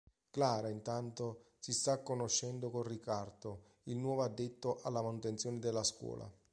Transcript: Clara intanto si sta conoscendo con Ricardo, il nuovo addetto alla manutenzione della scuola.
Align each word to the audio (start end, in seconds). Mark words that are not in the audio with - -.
Clara 0.31 0.67
intanto 0.69 1.49
si 1.59 1.71
sta 1.73 2.01
conoscendo 2.01 2.71
con 2.71 2.81
Ricardo, 2.81 3.65
il 3.83 3.97
nuovo 3.97 4.23
addetto 4.23 4.79
alla 4.81 5.03
manutenzione 5.03 5.59
della 5.59 5.83
scuola. 5.83 6.27